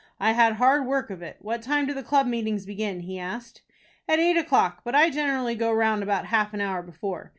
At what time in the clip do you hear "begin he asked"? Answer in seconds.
2.65-3.61